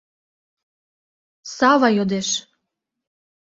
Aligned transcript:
—Сава 1.55 1.89
йодеш. 1.97 2.29